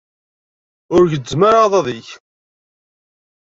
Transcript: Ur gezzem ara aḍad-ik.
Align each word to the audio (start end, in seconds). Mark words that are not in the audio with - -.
Ur 0.95 1.03
gezzem 1.11 1.41
ara 1.49 1.59
aḍad-ik. 1.65 2.09